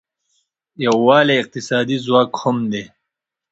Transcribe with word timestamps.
یووالی 0.85 1.35
اقتصادي 1.41 1.97
ځواک 2.05 2.31
هم 2.41 2.57
دی. 2.71 2.85